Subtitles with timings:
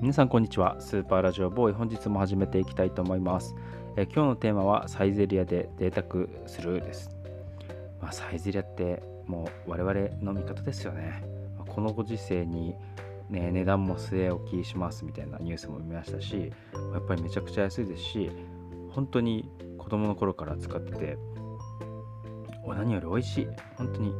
[0.00, 0.80] 皆さんこんにちは。
[0.80, 3.54] スーパーラジオボーイ本日も始めていきたいと思います、
[3.98, 7.10] え今日のテーマはサイゼリアで贅沢するです、
[8.00, 11.22] まあ、サイゼリアってもう我々の味方ですよね。
[11.68, 12.74] このご時世に
[13.28, 16.50] ね、値段も据え置きしますみたいなニュースも見ましたし
[16.94, 18.30] やっぱりめちゃくちゃ安いですし
[18.88, 21.18] 本当に子供の頃から使ってて
[22.66, 23.48] 何より美味しい。
[23.76, 24.14] 本当に。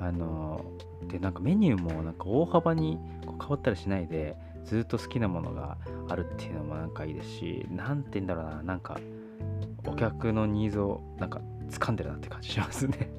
[0.00, 0.64] あの
[1.06, 4.34] でなんかメニューもなんか大幅にこう変わったりしないで
[4.70, 5.76] ずっと好きなものが
[6.08, 9.00] あるっていうのもなんかいいですし何て言うんだろうななんか
[9.84, 13.10] お客のニーズをなんか掴んでるなって感じしますね。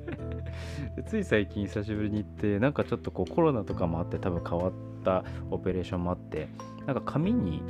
[1.08, 4.72] つい最近久しぶりに行ってなんかちょっとこうコロナとかもあって多分変わっ
[5.04, 6.48] たオペレーションもあって
[6.86, 7.62] なんか紙に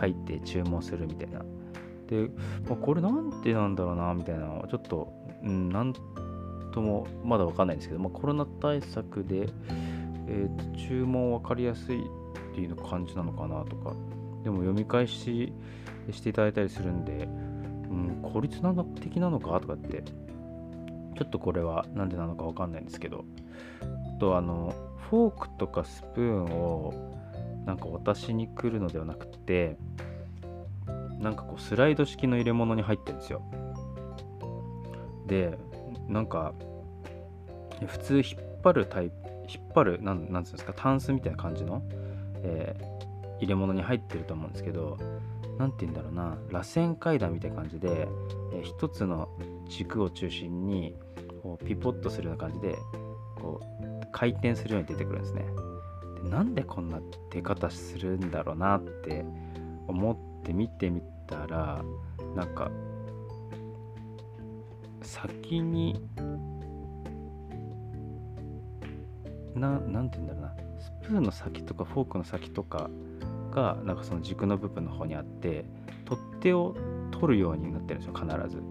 [0.00, 1.44] 書いて注文するみたいな。
[2.08, 2.28] で、
[2.68, 5.12] まあ、これなんてなんだろうなみたいなちょっと、
[5.44, 5.92] うん、なん
[6.72, 9.48] ともまだわかんないんですけど、まあ、コロナ対策で、
[10.26, 12.02] えーと、注文分かりやすい
[12.66, 13.94] っていう感じなのかなとか。
[14.44, 15.52] でも読み返し
[16.10, 17.28] していただいたりするんで、
[17.90, 23.24] うん、効率なの的なのかとかってちょっとこれは何でなのか分かんないんですけど。
[24.18, 24.74] とあの
[25.10, 26.92] フォークとかスプーンを
[27.64, 29.76] なんか渡しに来るのではなくて
[31.20, 33.42] なんかこうスライド式の入れ物に入ってるんですよ。
[35.26, 35.58] で
[36.08, 36.54] なんか
[37.86, 39.14] 普通引っ張るタイプ
[39.48, 41.82] 引っ張るなんなんつうんですかタンスみたいな感じの、
[42.42, 44.96] えー、入れ物に入ってると思うんですけど
[45.58, 48.08] 何て言うんだろうな螺旋階段みたいな感じで、
[48.52, 49.28] えー、一つの
[49.68, 50.94] 軸を中心に
[51.42, 52.76] こうピポッとするような感じで
[53.36, 55.44] こう回転するように出てくるんですね。
[56.22, 59.24] でなんでこんな出方するんだろうなって
[59.86, 61.82] 思って見てみたら
[62.34, 62.70] なんか
[65.02, 66.00] 先に
[69.54, 70.67] ななんて言うんだろうな。
[71.08, 72.90] スプーンの先とかフォークの先とか
[73.50, 75.64] がなんかその軸の部分の方にあって
[76.04, 76.76] 取っ手を
[77.12, 78.62] 取るようになってるんですよ必ず。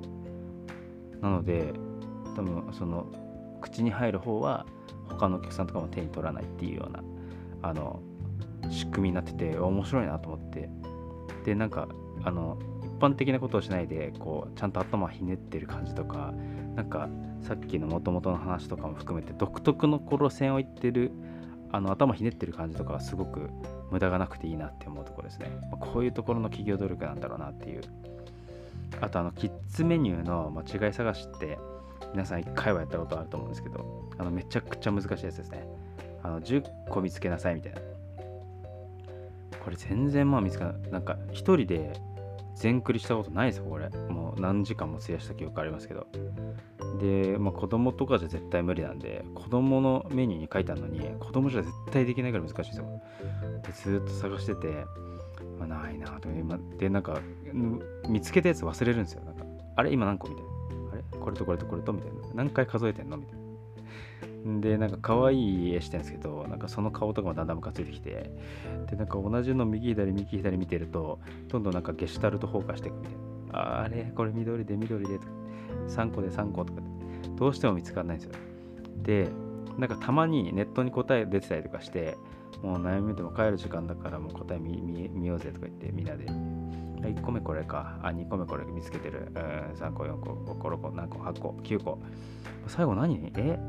[1.19, 1.73] なので
[2.35, 3.07] 多分その
[3.59, 4.67] 口に入る方は
[5.07, 7.03] 他のお客さんとかも手に取らないっていうような
[7.63, 8.01] あの
[8.69, 10.69] 仕組みになってて面白いなと思って。
[11.43, 11.87] でなんか
[12.23, 16.33] あの一般的なことをしないでこうちゃんと頭ひねってる感じとか
[16.75, 17.09] なんか
[17.41, 21.11] さっきのもともとの話とかも含めて独特の路線を言ってる
[21.71, 23.49] あの頭ひねってる感じとかはすごく
[23.91, 27.81] 無駄がなくていいなって思うところですね、まこういうところの企業努力なんだろうなっていう。
[29.01, 31.59] あとあのキッズメニューの間違い探しって
[32.13, 35.67] 皆さん1回はやったことあると思うんですけどあのめちゃくちゃ難しいやつですね。
[36.23, 37.81] あの10個見つけなさいみたいな。
[39.63, 40.91] これ全然まあ見つかない。
[40.91, 41.93] なんか1人で
[42.55, 43.89] 全クリしたことないですよこれ。
[43.89, 46.07] もう何時間も費やした記憶ありますけど。
[46.99, 53.01] で、まあ、子供とかじゃ絶対無理なんで子供のメニューに書いてあるのに子供じゃ絶対できないから難しいですよ。
[53.65, 54.85] でずっと探してて、
[55.59, 56.29] まあ、ないなと
[56.77, 57.19] でなんか
[58.07, 59.23] 見つけたやつ忘れるんですよ。
[59.23, 60.49] なんかあれ今何個みたいな。
[60.93, 62.17] あれこれとこれとこれとみたいな。
[62.33, 63.47] 何回数えてんのみたいな。
[64.61, 68.31] でなんか可愛い絵してるんですけどなんかその顔とかもだんだんムカついてきて
[68.89, 71.19] でなんか同じの右左右左見てると
[71.49, 73.81] どんどんなんかゲシュタルト崩壊していくみたいな。
[73.81, 75.36] あれこれ緑で緑でとか。
[75.87, 76.81] 3個で3個とか
[77.35, 78.33] どうしても見つからないんですよ。
[79.03, 79.29] で
[79.77, 82.17] なんかたまにネットに答え出てたりとかして
[82.63, 86.25] もう悩みでも帰る時間だからもう答え見見ようぜとか言ってみんなで。
[86.97, 87.99] 1個目これか。
[88.01, 89.31] あ2個目これ見つけてる。
[89.75, 91.99] 3個4個5個6個何個8個9個。
[92.67, 93.31] 最後何？
[93.35, 93.59] え？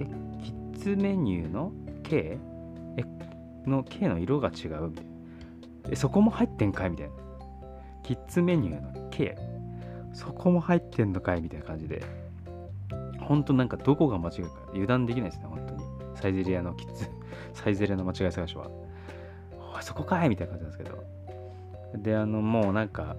[0.00, 0.06] え？
[0.42, 1.72] キッズメニューの
[2.02, 2.38] K?
[2.96, 3.04] え？
[3.64, 5.10] の K の色が違うみたいな。
[5.90, 6.90] えそこも入ってんかい？
[6.90, 7.12] みたいな。
[8.02, 9.36] キッズメニューの K
[10.12, 12.02] そこも入ってんのかいみたいな感じで。
[13.20, 15.82] 本当なんかどこが間違いか油断できないですね本当に。
[16.16, 17.08] サイゼリアのキッズ。
[17.54, 18.70] サイゼリアの間違い探しは。
[19.74, 21.04] あそこかいみたいな感じなんですけど。
[22.02, 23.16] であのもうなんか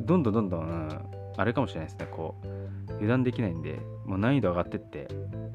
[0.00, 0.88] どんどんどんどん、うん、
[1.36, 2.06] あれかもしれないですね。
[2.10, 5.08] こう油断できないんでもう難易度上がってって。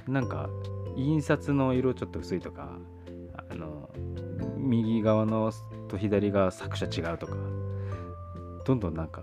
[0.08, 0.50] なんか
[0.96, 2.78] 印刷の色ちょっと薄いとか
[3.50, 3.90] あの
[4.58, 5.52] 右側の
[5.88, 7.36] と左が作者違うとか。
[8.66, 9.22] どんどんなんか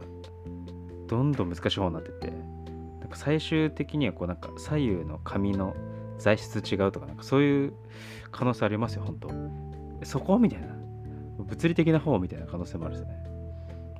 [1.10, 2.30] どんどん難しい方になってて
[3.00, 5.74] なんか最終的にはこうなんか左右の紙の
[6.18, 7.72] 材質違うとかなんかそういう
[8.30, 10.06] 可能性ありますよ本当。
[10.06, 10.68] そこみたいな。
[11.38, 13.14] 物理的な方みたいな可能性もあるですね。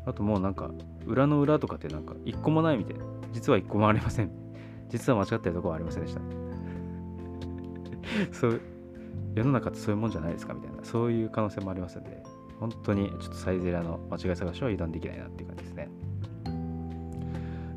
[0.06, 0.70] あともうなんか
[1.04, 3.04] 裏の裏とかってなんか一個もないみたいな。
[3.32, 4.30] 実は一個もありません。
[4.88, 6.20] 実は間違ってるとこはありませんでした。
[8.32, 8.60] そう
[9.34, 10.84] 世の中ってそういうもんじゃないですかみたいな。
[10.84, 12.22] そういう可能性もありますので
[12.60, 15.88] 本当にちょっとサイゼリアの間違い探しは油断できないなっていう感じですね。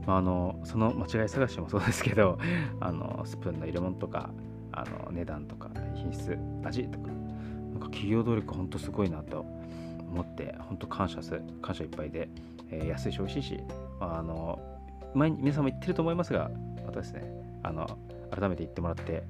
[0.06, 2.38] まあ、あのその間違い探しもそうですけど
[2.80, 4.30] あのスプーンの入れ物とか
[4.72, 9.46] あの値段とか品質味とかなんか企業努力ほんとすごいなと
[10.00, 12.30] 思って本当感謝す感謝いっぱいで、
[12.70, 13.64] えー、安いし美味しいし、
[14.00, 14.60] あの
[15.14, 16.52] 前に皆さんも言ってると思いますが
[16.86, 17.24] またですね
[17.64, 17.88] あの
[18.32, 19.24] 改めて言ってもらって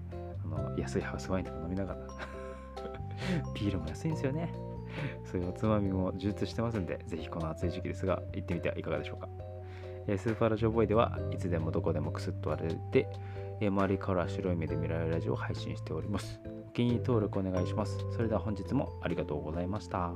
[0.44, 2.00] あの安いハウスワインとか飲みながら
[3.54, 4.54] ビールも安いんですよね。
[5.26, 9.28] そういうおつまみも充実してますんでぜひこの暑い時期ですが行ってみてはいかがでしょうか、
[10.08, 13.08] え、スーパーラジオボーイではいつでもどこでもくすっと割れて、
[13.62, 16.40] え、周りから白い目で見られるラジオを配信しております。
[16.68, 17.98] お気に入り登録お願いします。
[18.12, 20.14] それでは本日もありがとうございました。